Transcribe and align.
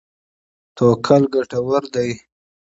توکل 0.75 1.23
ګټور 1.33 1.83
دی. 1.93 2.09